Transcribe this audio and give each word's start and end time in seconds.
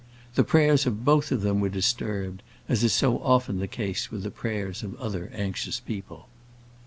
The 0.33 0.43
prayers 0.43 0.87
of 0.87 1.05
both 1.05 1.31
of 1.31 1.41
them 1.43 1.59
were 1.59 1.69
disturbed, 1.69 2.41
as 2.67 2.83
is 2.83 2.91
so 2.91 3.19
often 3.19 3.59
the 3.59 3.67
case 3.67 4.09
with 4.09 4.23
the 4.23 4.31
prayers 4.31 4.81
of 4.81 4.95
other 4.95 5.29
anxious 5.35 5.79
people. 5.79 6.27